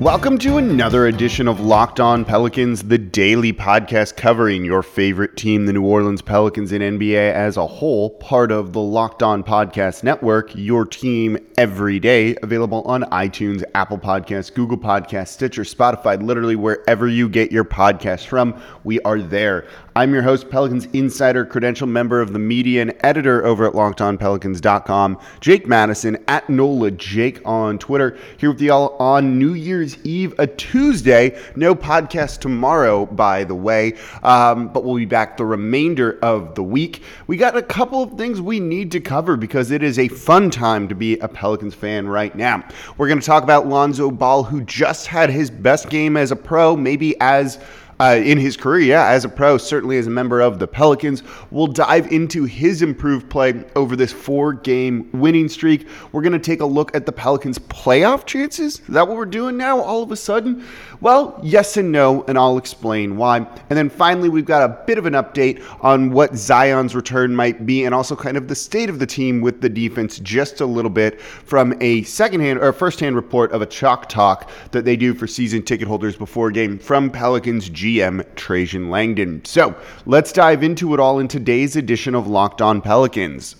[0.00, 5.66] Welcome to another edition of Locked On Pelicans, the daily podcast covering your favorite team,
[5.66, 10.02] the New Orleans Pelicans and NBA as a whole, part of the Locked On Podcast
[10.02, 16.56] Network, your team every day, available on iTunes, Apple Podcasts, Google Podcasts, Stitcher, Spotify, literally
[16.56, 19.68] wherever you get your podcast from, we are there.
[19.94, 25.20] I'm your host, Pelicans Insider, credential member of the media and editor over at LockedOnPelicans.com,
[25.40, 30.46] Jake Madison at NOLA Jake on Twitter, here with y'all on New Year's Eve, a
[30.46, 31.40] Tuesday.
[31.56, 36.62] No podcast tomorrow, by the way, um, but we'll be back the remainder of the
[36.62, 37.02] week.
[37.26, 40.50] We got a couple of things we need to cover because it is a fun
[40.50, 42.64] time to be a Pelicans fan right now.
[42.98, 46.36] We're going to talk about Lonzo Ball, who just had his best game as a
[46.36, 47.58] pro, maybe as
[48.00, 51.22] uh, in his career, yeah, as a pro, certainly as a member of the Pelicans.
[51.50, 55.86] We'll dive into his improved play over this four game winning streak.
[56.12, 58.80] We're going to take a look at the Pelicans' playoff chances.
[58.80, 60.66] Is that what we're doing now all of a sudden?
[61.02, 63.38] Well, yes and no, and I'll explain why.
[63.38, 67.64] And then finally, we've got a bit of an update on what Zion's return might
[67.64, 70.66] be and also kind of the state of the team with the defense just a
[70.66, 74.94] little bit from a secondhand or first hand report of a chalk talk that they
[74.94, 79.42] do for season ticket holders before game from Pelicans GM Trajan Langdon.
[79.46, 83.56] So let's dive into it all in today's edition of Locked On Pelicans.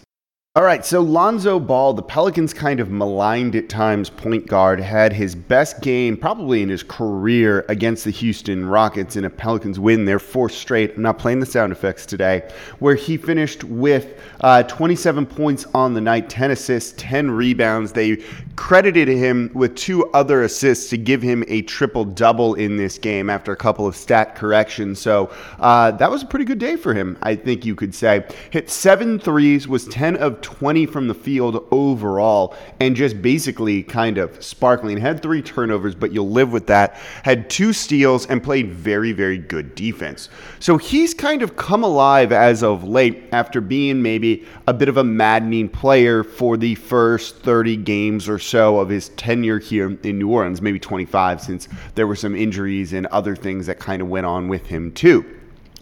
[0.56, 5.12] All right, so Lonzo Ball, the Pelicans kind of maligned at times point guard, had
[5.12, 10.06] his best game probably in his career against the Houston Rockets in a Pelicans win,
[10.06, 10.96] their fourth straight.
[10.96, 15.94] I'm not playing the sound effects today, where he finished with uh, 27 points on
[15.94, 17.92] the night, 10 assists, 10 rebounds.
[17.92, 18.16] They
[18.56, 23.30] credited him with two other assists to give him a triple double in this game
[23.30, 25.00] after a couple of stat corrections.
[25.00, 28.26] So uh, that was a pretty good day for him, I think you could say.
[28.50, 34.18] Hit seven threes, was 10 of 20 from the field overall and just basically kind
[34.18, 34.96] of sparkling.
[34.96, 36.94] Had three turnovers, but you'll live with that.
[37.22, 40.28] Had two steals and played very, very good defense.
[40.58, 44.96] So he's kind of come alive as of late after being maybe a bit of
[44.96, 50.18] a maddening player for the first 30 games or so of his tenure here in
[50.18, 54.08] New Orleans, maybe 25 since there were some injuries and other things that kind of
[54.08, 55.24] went on with him too.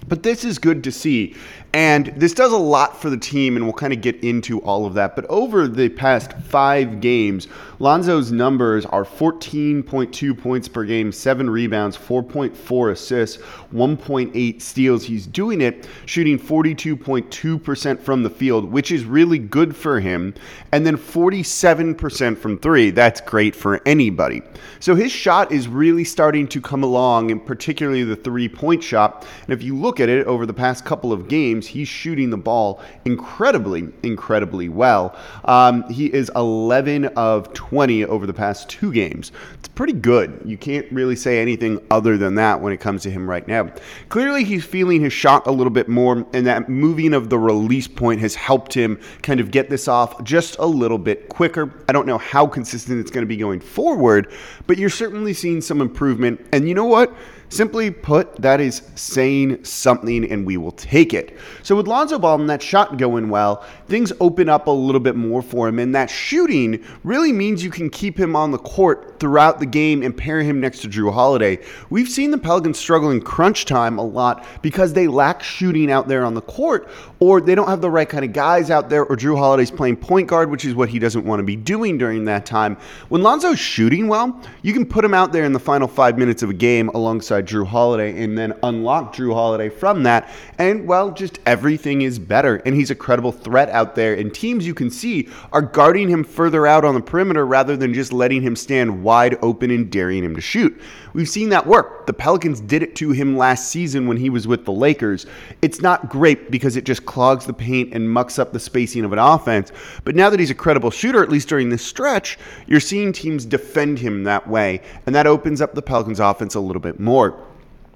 [0.07, 1.35] But this is good to see.
[1.79, 4.85] And this does a lot for the team, and we'll kind of get into all
[4.85, 5.15] of that.
[5.15, 7.47] But over the past five games,
[7.79, 13.37] Lonzo's numbers are 14.2 points per game, seven rebounds, 4.4 assists,
[13.73, 15.05] 1.8 steals.
[15.05, 20.35] He's doing it shooting 42.2% from the field, which is really good for him.
[20.73, 22.91] And then 47% from three.
[22.91, 24.43] That's great for anybody.
[24.81, 29.25] So his shot is really starting to come along, and particularly the three point shot.
[29.45, 32.31] And if you look at it over the past couple of games, games, he's shooting
[32.31, 35.17] the ball incredibly, incredibly well.
[35.45, 39.31] Um, he is 11 of 20 over the past two games.
[39.55, 40.43] It's pretty good.
[40.45, 43.71] You can't really say anything other than that when it comes to him right now.
[44.09, 47.87] Clearly, he's feeling his shot a little bit more, and that moving of the release
[47.89, 51.85] point has helped him kind of get this off just a little bit quicker.
[51.89, 54.33] I don't know how consistent it's going to be going forward,
[54.67, 56.45] but you're certainly seeing some improvement.
[56.53, 57.15] And you know what?
[57.51, 61.39] Simply put, that is saying something and we will take it.
[61.63, 65.17] So with Lonzo Ball and that shot going well, things open up a little bit
[65.17, 65.79] more for him.
[65.79, 70.03] And that shooting really means you can keep him on the court throughout the game
[70.03, 71.59] and pair him next to Jrue Holiday.
[71.91, 76.09] We've seen the Pelicans struggle in crunch time a lot because they lack shooting out
[76.09, 76.89] there on the court
[77.21, 79.97] or they don't have the right kind of guys out there or Jrue Holiday's playing
[79.97, 82.77] point guard, which is what he doesn't want to be doing during that time.
[83.09, 86.43] When Lonzo's shooting well, you can put him out there in the final five minutes
[86.43, 90.31] of a game alongside Jrue Holiday and then unlock Jrue Holiday from that.
[90.59, 92.57] And well, just everything is better.
[92.57, 94.15] And he's a credible threat out there.
[94.15, 97.95] And teams you can see are guarding him further out on the perimeter rather than
[97.95, 100.81] just letting him stand wide open and daring him to shoot.
[101.13, 102.07] We've seen that work.
[102.07, 105.27] The Pelicans did it to him last season when he was with the Lakers.
[105.63, 109.13] It's not great because it just clogs the paint and mucks up the spacing of
[109.13, 109.73] an offense.
[110.05, 113.45] But now that he's a credible shooter, at least during this stretch, you're seeing teams
[113.45, 114.83] defend him that way.
[115.07, 117.45] And that opens up the Pelicans offense a little bit more.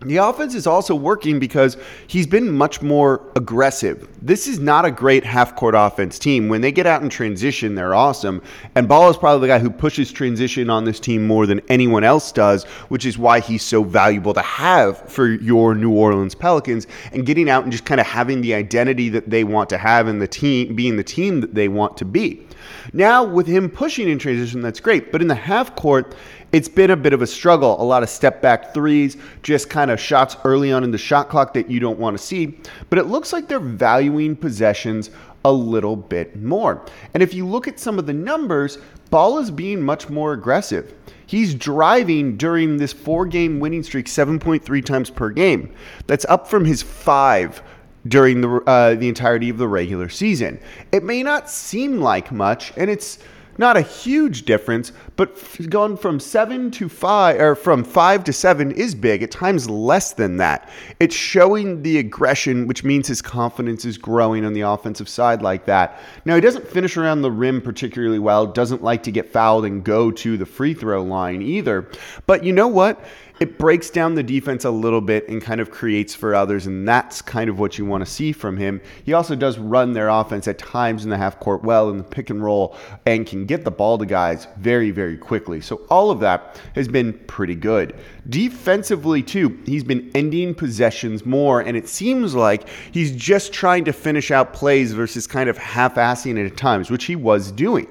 [0.04, 1.76] The offense is also working because
[2.06, 4.08] he's been much more aggressive.
[4.20, 6.48] This is not a great half court offense team.
[6.48, 8.42] When they get out in transition, they're awesome.
[8.74, 12.04] And Ball is probably the guy who pushes transition on this team more than anyone
[12.04, 16.86] else does, which is why he's so valuable to have for your New Orleans Pelicans
[17.12, 20.08] and getting out and just kind of having the identity that they want to have
[20.08, 22.46] and the team being the team that they want to be.
[22.92, 25.12] Now, with him pushing in transition, that's great.
[25.12, 26.14] But in the half court,
[26.52, 27.80] it's been a bit of a struggle.
[27.80, 31.28] A lot of step back threes, just kind of shots early on in the shot
[31.28, 32.58] clock that you don't want to see.
[32.90, 35.10] But it looks like they're valuing possessions
[35.44, 36.84] a little bit more.
[37.14, 38.78] And if you look at some of the numbers,
[39.10, 40.94] Ball is being much more aggressive.
[41.26, 45.74] He's driving during this four game winning streak 7.3 times per game.
[46.06, 47.62] That's up from his five
[48.08, 50.58] during the, uh, the entirety of the regular season.
[50.92, 53.18] It may not seem like much, and it's
[53.58, 55.36] not a huge difference, but
[55.68, 59.22] going from seven to five, or from five to seven is big.
[59.22, 60.70] At times, less than that.
[61.00, 65.66] It's showing the aggression, which means his confidence is growing on the offensive side like
[65.66, 66.00] that.
[66.24, 69.84] Now, he doesn't finish around the rim particularly well, doesn't like to get fouled and
[69.84, 71.88] go to the free throw line either.
[72.26, 73.04] But you know what?
[73.42, 76.86] It breaks down the defense a little bit and kind of creates for others, and
[76.86, 78.80] that's kind of what you want to see from him.
[79.02, 82.04] He also does run their offense at times in the half court well in the
[82.04, 85.60] pick and roll and can get the ball to guys very, very quickly.
[85.60, 87.96] So all of that has been pretty good.
[88.28, 93.92] Defensively, too, he's been ending possessions more, and it seems like he's just trying to
[93.92, 97.88] finish out plays versus kind of half assing it at times, which he was doing.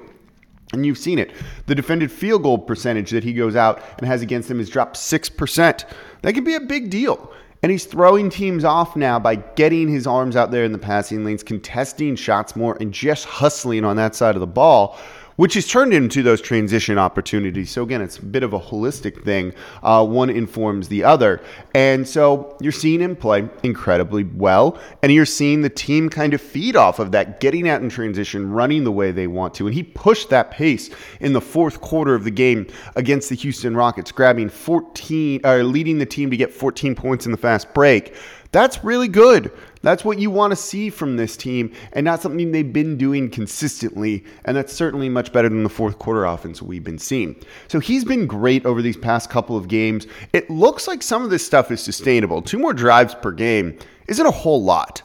[0.72, 1.32] And you've seen it.
[1.66, 4.96] The defended field goal percentage that he goes out and has against him has dropped
[4.96, 5.84] 6%.
[6.22, 7.32] That could be a big deal.
[7.62, 11.24] And he's throwing teams off now by getting his arms out there in the passing
[11.24, 14.98] lanes, contesting shots more, and just hustling on that side of the ball
[15.42, 17.68] which is turned into those transition opportunities.
[17.68, 19.52] So again, it's a bit of a holistic thing.
[19.82, 21.40] Uh, one informs the other,
[21.74, 26.40] and so you're seeing him play incredibly well, and you're seeing the team kind of
[26.40, 29.74] feed off of that, getting out in transition, running the way they want to, and
[29.74, 34.12] he pushed that pace in the fourth quarter of the game against the Houston Rockets,
[34.12, 38.14] grabbing 14 or leading the team to get 14 points in the fast break.
[38.52, 39.50] That's really good.
[39.82, 43.28] That's what you want to see from this team and not something they've been doing
[43.30, 44.24] consistently.
[44.44, 47.36] And that's certainly much better than the fourth quarter offense we've been seeing.
[47.68, 50.06] So he's been great over these past couple of games.
[50.32, 52.42] It looks like some of this stuff is sustainable.
[52.42, 55.02] Two more drives per game isn't a whole lot.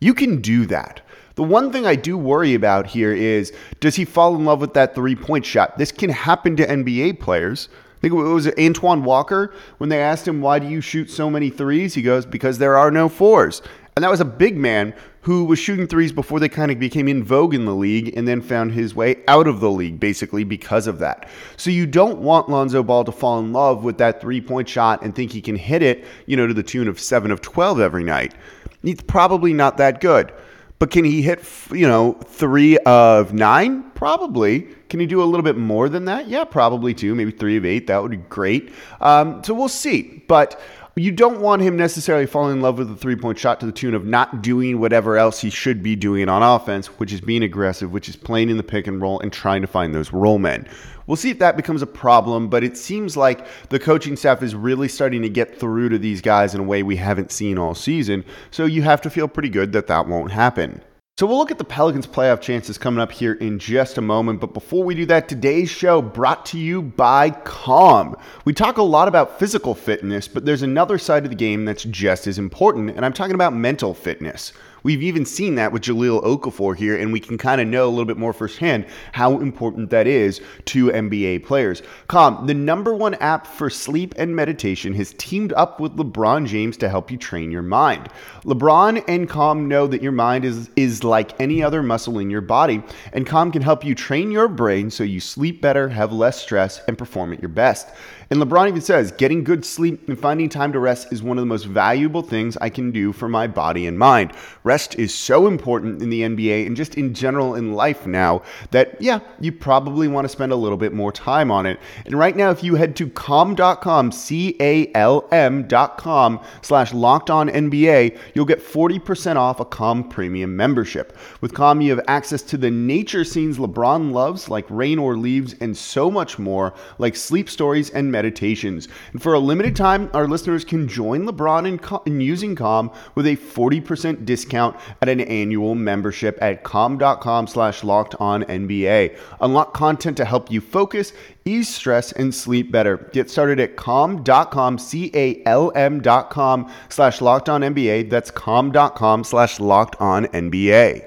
[0.00, 1.02] You can do that.
[1.34, 4.74] The one thing I do worry about here is does he fall in love with
[4.74, 5.78] that three point shot?
[5.78, 7.68] This can happen to NBA players.
[7.72, 11.28] I think it was Antoine Walker when they asked him, Why do you shoot so
[11.28, 11.92] many threes?
[11.92, 13.60] He goes, Because there are no fours.
[13.96, 17.08] And that was a big man who was shooting threes before they kind of became
[17.08, 20.44] in vogue in the league and then found his way out of the league basically
[20.44, 21.28] because of that.
[21.56, 25.02] So you don't want Lonzo Ball to fall in love with that three point shot
[25.02, 27.80] and think he can hit it, you know, to the tune of 7 of 12
[27.80, 28.34] every night.
[28.82, 30.32] He's probably not that good.
[30.80, 33.90] But can he hit, you know, three of nine?
[33.90, 34.62] Probably.
[34.88, 36.26] Can he do a little bit more than that?
[36.26, 37.14] Yeah, probably too.
[37.14, 37.86] Maybe three of eight.
[37.88, 38.72] That would be great.
[39.02, 40.24] Um, so we'll see.
[40.26, 40.58] But
[40.96, 43.72] you don't want him necessarily falling in love with the three point shot to the
[43.72, 47.42] tune of not doing whatever else he should be doing on offense, which is being
[47.42, 50.38] aggressive, which is playing in the pick and roll and trying to find those roll
[50.38, 50.66] men.
[51.06, 54.54] We'll see if that becomes a problem, but it seems like the coaching staff is
[54.54, 57.74] really starting to get through to these guys in a way we haven't seen all
[57.74, 58.24] season.
[58.50, 60.82] So you have to feel pretty good that that won't happen.
[61.20, 64.40] So we'll look at the Pelicans' playoff chances coming up here in just a moment.
[64.40, 68.16] But before we do that, today's show brought to you by Calm.
[68.46, 71.84] We talk a lot about physical fitness, but there's another side of the game that's
[71.84, 74.54] just as important, and I'm talking about mental fitness.
[74.82, 77.90] We've even seen that with Jahlil Okafor here, and we can kind of know a
[77.90, 81.82] little bit more firsthand how important that is to NBA players.
[82.08, 86.76] Calm, the number one app for sleep and meditation, has teamed up with LeBron James
[86.78, 88.08] to help you train your mind.
[88.44, 92.40] LeBron and Calm know that your mind is, is like any other muscle in your
[92.40, 92.82] body,
[93.12, 96.80] and Calm can help you train your brain so you sleep better, have less stress,
[96.88, 97.88] and perform at your best.
[98.32, 101.42] And LeBron even says, getting good sleep and finding time to rest is one of
[101.42, 104.34] the most valuable things I can do for my body and mind.
[104.62, 109.02] Rest is so important in the NBA and just in general in life now that,
[109.02, 111.80] yeah, you probably want to spend a little bit more time on it.
[112.06, 117.48] And right now, if you head to calm.com, C A L M.com slash locked on
[117.48, 121.18] NBA, you'll get 40% off a Calm premium membership.
[121.40, 125.56] With Calm, you have access to the nature scenes LeBron loves, like rain or leaves,
[125.60, 128.86] and so much more, like sleep stories and meditations.
[129.12, 133.26] And for a limited time, our listeners can join LeBron in, in using Calm with
[133.26, 139.16] a 40% discount at an annual membership at calm.com slash locked on NBA.
[139.40, 141.14] Unlock content to help you focus,
[141.46, 143.08] ease stress, and sleep better.
[143.12, 148.10] Get started at calm.com, C A L M.com slash locked on NBA.
[148.10, 151.06] That's calm.com slash locked on NBA.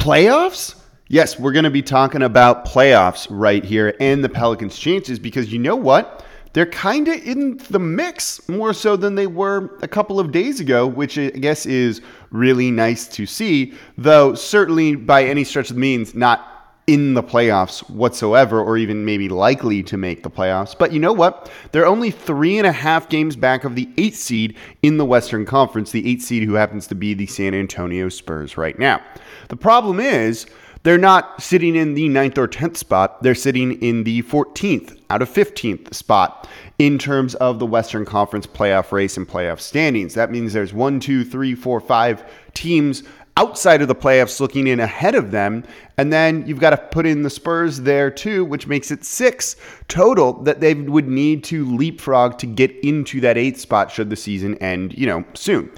[0.00, 0.85] Playoffs?
[1.08, 5.52] Yes, we're going to be talking about playoffs right here and the Pelicans' chances because
[5.52, 6.24] you know what?
[6.52, 10.58] They're kind of in the mix more so than they were a couple of days
[10.58, 12.00] ago, which I guess is
[12.32, 17.22] really nice to see, though certainly by any stretch of the means, not in the
[17.22, 20.76] playoffs whatsoever, or even maybe likely to make the playoffs.
[20.76, 21.48] But you know what?
[21.70, 25.44] They're only three and a half games back of the eighth seed in the Western
[25.44, 29.00] Conference, the eighth seed who happens to be the San Antonio Spurs right now.
[29.48, 30.46] The problem is,
[30.86, 33.20] they're not sitting in the ninth or 10th spot.
[33.20, 38.46] They're sitting in the 14th out of 15th spot in terms of the Western Conference
[38.46, 40.14] playoff race and playoff standings.
[40.14, 42.22] That means there's one, two, three, four, five
[42.54, 43.02] teams
[43.36, 45.64] outside of the playoffs looking in ahead of them.
[45.98, 49.56] And then you've got to put in the Spurs there too, which makes it six
[49.88, 54.14] total that they would need to leapfrog to get into that eighth spot should the
[54.14, 55.68] season end, you know, soon.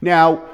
[0.00, 0.44] Now,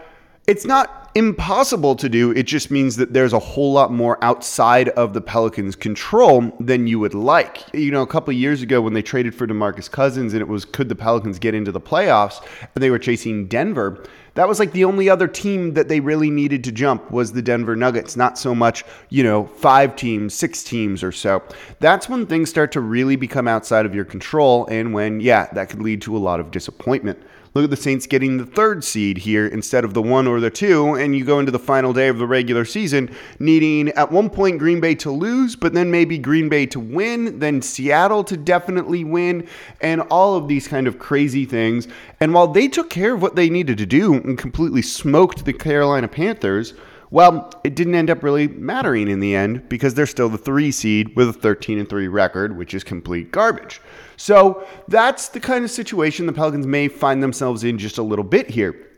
[0.46, 2.30] it's not impossible to do.
[2.30, 6.86] It just means that there's a whole lot more outside of the Pelicans' control than
[6.86, 7.62] you would like.
[7.74, 10.64] You know, a couple years ago when they traded for DeMarcus Cousins and it was
[10.64, 12.42] could the Pelicans get into the playoffs
[12.74, 14.04] and they were chasing Denver,
[14.34, 17.42] that was like the only other team that they really needed to jump was the
[17.42, 21.42] Denver Nuggets, not so much, you know, five teams, six teams or so.
[21.80, 25.68] That's when things start to really become outside of your control and when, yeah, that
[25.68, 27.22] could lead to a lot of disappointment.
[27.54, 30.48] Look at the Saints getting the third seed here instead of the one or the
[30.48, 34.30] two, and you go into the final day of the regular season needing at one
[34.30, 38.38] point Green Bay to lose, but then maybe Green Bay to win, then Seattle to
[38.38, 39.46] definitely win,
[39.82, 41.88] and all of these kind of crazy things.
[42.20, 45.52] And while they took care of what they needed to do and completely smoked the
[45.52, 46.72] Carolina Panthers,
[47.12, 50.72] well, it didn't end up really mattering in the end because they're still the three
[50.72, 53.82] seed with a 13 and 3 record, which is complete garbage.
[54.16, 58.24] So that's the kind of situation the Pelicans may find themselves in just a little
[58.24, 58.88] bit here.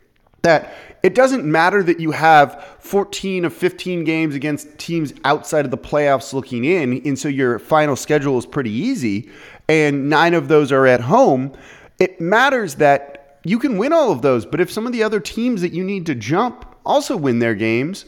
[0.42, 5.72] That it doesn't matter that you have 14 of 15 games against teams outside of
[5.72, 9.28] the playoffs looking in, and so your final schedule is pretty easy,
[9.68, 11.52] and nine of those are at home.
[11.98, 15.18] It matters that you can win all of those, but if some of the other
[15.18, 18.04] teams that you need to jump also win their games,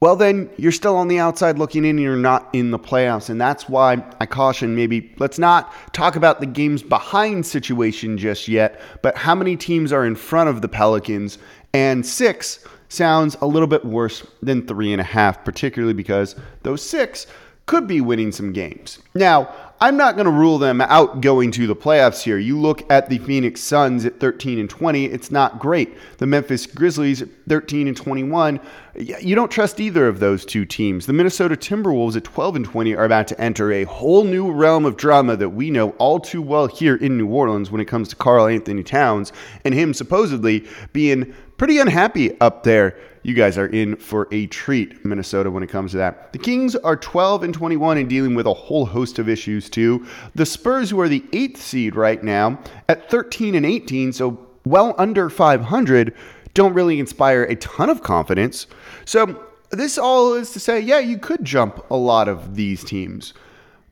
[0.00, 3.30] well, then you're still on the outside looking in and you're not in the playoffs.
[3.30, 8.46] And that's why I caution maybe let's not talk about the games behind situation just
[8.46, 11.38] yet, but how many teams are in front of the Pelicans.
[11.72, 16.82] And six sounds a little bit worse than three and a half, particularly because those
[16.82, 17.26] six
[17.66, 18.98] could be winning some games.
[19.14, 22.38] Now, I'm not going to rule them out going to the playoffs here.
[22.38, 25.96] You look at the Phoenix Suns at 13 and 20, it's not great.
[26.18, 28.60] The Memphis Grizzlies 13 and 21,
[28.94, 31.06] you don't trust either of those two teams.
[31.06, 34.84] The Minnesota Timberwolves at 12 and 20 are about to enter a whole new realm
[34.84, 38.08] of drama that we know all too well here in New Orleans when it comes
[38.08, 39.32] to Karl-Anthony Towns
[39.64, 45.02] and him supposedly being pretty unhappy up there you guys are in for a treat,
[45.04, 46.32] Minnesota, when it comes to that.
[46.32, 50.06] The Kings are 12 and 21 and dealing with a whole host of issues, too.
[50.34, 54.94] The Spurs, who are the eighth seed right now, at 13 and 18, so well
[54.98, 56.14] under 500,
[56.52, 58.66] don't really inspire a ton of confidence.
[59.06, 63.32] So, this all is to say, yeah, you could jump a lot of these teams.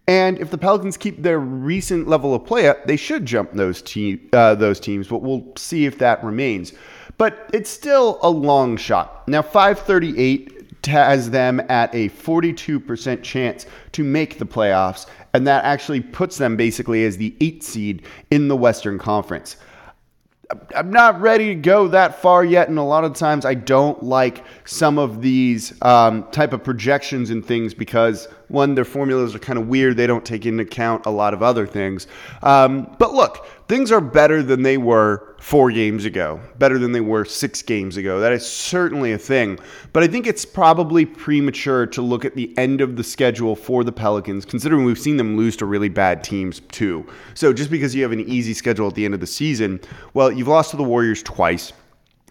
[0.07, 3.81] And if the Pelicans keep their recent level of play up, they should jump those,
[3.81, 6.73] te- uh, those teams, but we'll see if that remains
[7.19, 9.27] but it's still a long shot.
[9.29, 16.01] Now, 538 has them at a 42% chance to make the playoffs, and that actually
[16.01, 19.57] puts them basically as the eight seed in the Western Conference.
[20.77, 24.03] I'm not ready to go that far yet, and a lot of times I don't
[24.03, 29.39] like some of these um, type of projections and things because one, their formulas are
[29.39, 29.97] kind of weird.
[29.97, 32.07] They don't take into account a lot of other things.
[32.43, 37.01] Um, but look, things are better than they were four games ago, better than they
[37.01, 38.21] were six games ago.
[38.21, 39.59] That is certainly a thing.
[39.93, 43.83] But I think it's probably premature to look at the end of the schedule for
[43.83, 47.07] the Pelicans, considering we've seen them lose to really bad teams too.
[47.35, 49.81] So just because you have an easy schedule at the end of the season,
[50.15, 51.73] well, you've lost to the Warriors twice.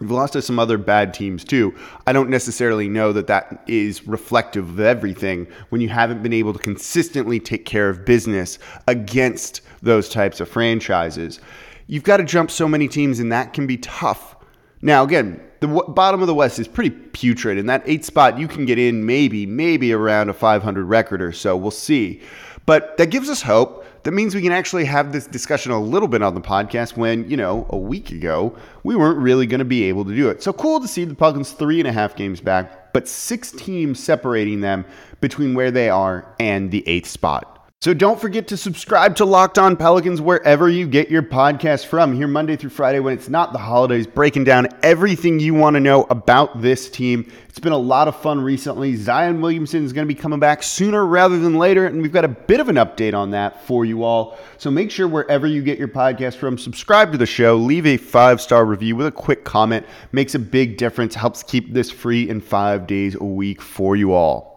[0.02, 1.76] We've lost to some other bad teams too.
[2.08, 6.54] I don't necessarily know that that is reflective of everything when you haven't been able
[6.54, 11.40] to consistently take care of business against those types of franchises.
[11.86, 14.36] You've got to jump so many teams, and that can be tough.
[14.82, 18.40] Now, again, the w- bottom of the West is pretty putrid, and that eight spot
[18.40, 21.56] you can get in maybe, maybe around a 500 record or so.
[21.56, 22.22] We'll see.
[22.66, 26.08] But that gives us hope that means we can actually have this discussion a little
[26.08, 29.66] bit on the podcast when, you know, a week ago, we weren't really going to
[29.66, 30.42] be able to do it.
[30.42, 34.04] So cool to see the Pelicans three and a half games back, but six teams
[34.04, 34.86] separating them
[35.20, 37.61] between where they are and the eighth spot.
[37.84, 42.14] So don't forget to subscribe to Locked On Pelicans wherever you get your podcast from.
[42.14, 45.80] Here Monday through Friday when it's not the holidays, breaking down everything you want to
[45.80, 47.32] know about this team.
[47.50, 48.96] It's been a lot of fun recently.
[48.96, 52.24] Zion Williamson is going to be coming back sooner rather than later, and we've got
[52.24, 54.38] a bit of an update on that for you all.
[54.60, 57.98] So make sure wherever you get your podcast from, subscribe to the show, leave a
[57.98, 59.88] five-star review with a quick comment.
[60.12, 64.14] Makes a big difference, helps keep this free in 5 days a week for you
[64.14, 64.51] all.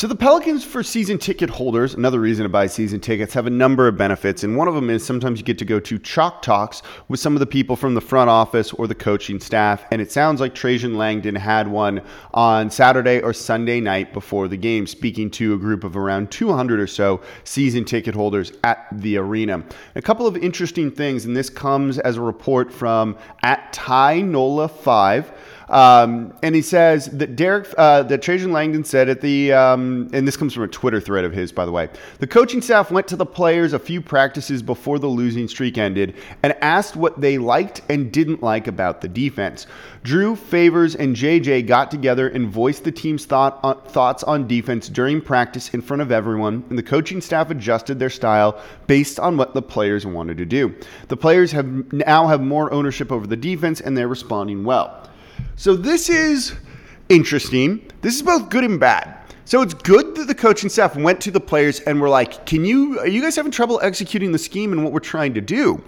[0.00, 3.50] So the Pelicans for season ticket holders, another reason to buy season tickets, have a
[3.50, 6.40] number of benefits, and one of them is sometimes you get to go to chalk
[6.40, 10.00] talks with some of the people from the front office or the coaching staff, and
[10.00, 12.00] it sounds like Trajan Langdon had one
[12.32, 16.80] on Saturday or Sunday night before the game, speaking to a group of around 200
[16.80, 19.62] or so season ticket holders at the arena.
[19.96, 24.66] A couple of interesting things, and this comes as a report from at Ty Nola
[24.66, 25.30] Five.
[25.70, 30.26] Um, and he says that Derek, uh, that Trajan Langdon said at the, um, and
[30.26, 31.88] this comes from a Twitter thread of his, by the way.
[32.18, 36.16] The coaching staff went to the players a few practices before the losing streak ended
[36.42, 39.68] and asked what they liked and didn't like about the defense.
[40.02, 44.88] Jrue, Favors, and JJ got together and voiced the team's thought, uh, thoughts on defense
[44.88, 49.36] during practice in front of everyone, and the coaching staff adjusted their style based on
[49.36, 50.74] what the players wanted to do.
[51.06, 55.06] The players have now have more ownership over the defense, and they're responding well.
[55.56, 56.54] So this is
[57.08, 57.90] interesting.
[58.02, 59.16] This is both good and bad.
[59.44, 62.64] So it's good that the coaching staff went to the players and were like, "Can
[62.64, 63.00] you?
[63.00, 65.82] Are you guys having trouble executing the scheme and what we're trying to do?"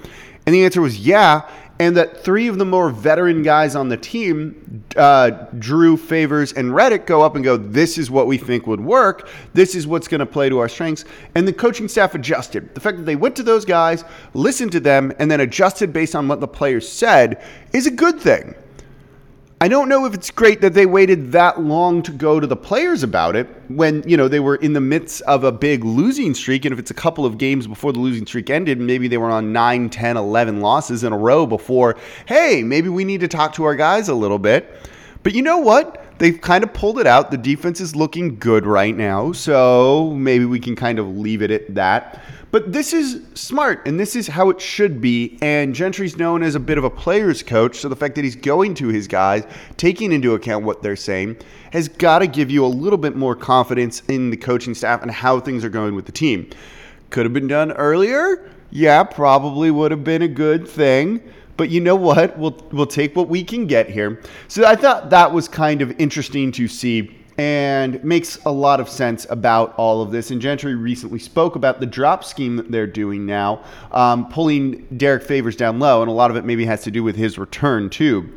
[0.46, 1.48] And the answer was yeah.
[1.78, 6.70] And that three of the more veteran guys on the team, uh, Jrue, Favors, and
[6.70, 9.28] Redick, go up and go, This is what we think would work.
[9.52, 11.04] This is what's going to play to our strengths.
[11.34, 12.74] And the coaching staff adjusted.
[12.74, 14.04] The fact that they went to those guys,
[14.34, 17.42] listened to them, and then adjusted based on what the players said
[17.72, 18.54] is a good thing.
[19.62, 22.56] I don't know if it's great that they waited that long to go to the
[22.56, 26.34] players about it when, you know, they were in the midst of a big losing
[26.34, 26.64] streak.
[26.64, 29.30] And if it's a couple of games before the losing streak ended, maybe they were
[29.30, 33.52] on 9, 10, 11 losses in a row before, hey, maybe we need to talk
[33.54, 34.68] to our guys a little bit.
[35.22, 36.04] But you know what?
[36.18, 37.30] They've kind of pulled it out.
[37.30, 39.30] The defense is looking good right now.
[39.30, 42.20] So maybe we can kind of leave it at that.
[42.52, 45.38] But this is smart, and this is how it should be.
[45.40, 48.36] And Gentry's known as a bit of a player's coach, so the fact that he's
[48.36, 49.44] going to his guys,
[49.78, 51.38] taking into account what they're saying,
[51.72, 55.10] has got to give you a little bit more confidence in the coaching staff and
[55.10, 56.50] how things are going with the team.
[57.08, 58.50] Could have been done earlier.
[58.70, 61.22] Yeah, probably would have been a good thing.
[61.56, 62.38] But you know what?
[62.38, 64.20] We'll we'll take what we can get here.
[64.48, 68.88] So I thought that was kind of interesting to see and makes a lot of
[68.88, 70.30] sense about all of this.
[70.30, 75.22] And Gentry recently spoke about the drop scheme that they're doing now, um, pulling Derrick
[75.22, 77.88] Favors down low, and a lot of it maybe has to do with his return
[77.90, 78.34] too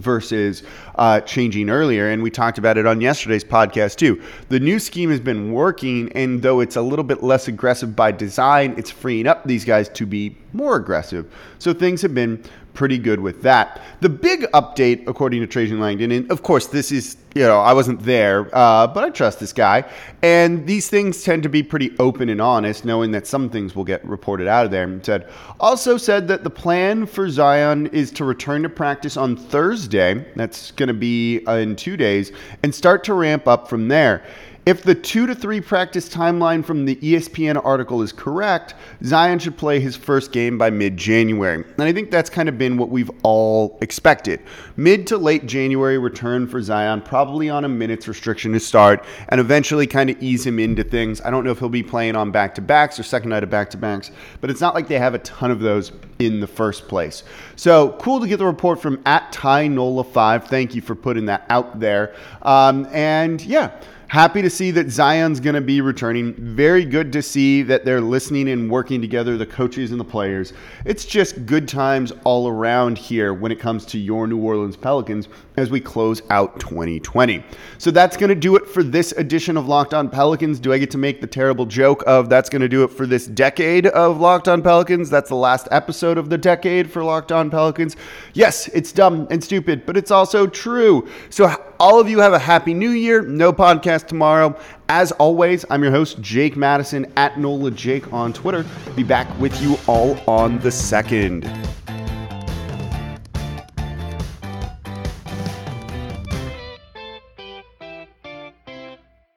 [0.00, 0.62] versus
[0.96, 2.08] uh, changing earlier.
[2.10, 4.22] And we talked about it on yesterday's podcast too.
[4.48, 8.12] The new scheme has been working, and though it's a little bit less aggressive by
[8.12, 11.32] design, it's freeing up these guys to be more aggressive.
[11.58, 12.42] So things have been
[12.74, 13.80] pretty good with that.
[14.00, 17.72] The big update, according to Trajan Langdon, and of course, this is, you know, I
[17.72, 19.84] wasn't there, uh, but I trust this guy.
[20.22, 23.84] And these things tend to be pretty open and honest, knowing that some things will
[23.84, 24.84] get reported out of there.
[24.84, 25.28] And said,
[25.58, 30.26] also said that the plan for Zion is to return to practice on Thursday.
[30.36, 34.22] That's going to be in two days, and start to ramp up from there.
[34.66, 39.56] If the two to three practice timeline from the ESPN article is correct, Zion should
[39.56, 41.64] play his first game by mid January.
[41.78, 44.40] And I think that's kind of been what we've all expected.
[44.76, 49.40] Mid to late January return for Zion, probably on a minutes restriction to start, and
[49.40, 51.22] eventually kind of ease him into things.
[51.22, 53.48] I don't know if he'll be playing on back to backs or second night of
[53.48, 54.10] back to backs,
[54.42, 57.24] but it's not like they have a ton of those in the first place.
[57.56, 60.48] So cool to get the report from at Ty Nola 5.
[60.48, 62.14] Thank you for putting that out there.
[62.42, 63.72] Um, and yeah.
[64.10, 66.34] Happy to see that Zion's going to be returning.
[66.34, 70.52] Very good to see that they're listening and working together, the coaches and the players.
[70.84, 75.28] It's just good times all around here when it comes to your New Orleans Pelicans
[75.56, 77.44] as we close out 2020.
[77.78, 80.58] So that's going to do it for this edition of Locked On Pelicans.
[80.58, 83.06] Do I get to make the terrible joke of that's going to do it for
[83.06, 85.08] this decade of Locked On Pelicans?
[85.08, 87.94] That's the last episode of the decade for Locked On Pelicans.
[88.34, 91.08] Yes, it's dumb and stupid, but it's also true.
[91.28, 93.22] So all of you have a happy new year.
[93.22, 93.52] No
[94.00, 94.58] podcast tomorrow.
[94.88, 98.64] As always, I'm your host, Jake Madison at NOLA Jake on Twitter.
[98.96, 101.44] Be back with you all on the second.